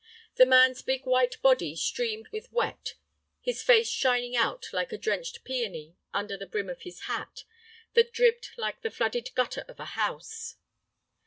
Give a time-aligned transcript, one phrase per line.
[0.33, 2.95] The man's big white body streamed with wet,
[3.39, 7.43] his face shining out like a drenched peony under the brim of his hat,
[7.93, 10.55] that dripped like the flooded gutter of a house.